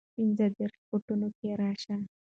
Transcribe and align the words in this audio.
پنځۀدېرش 0.15 0.75
فوټو 0.87 1.15
کښې 1.37 1.51
راشي 1.59 1.95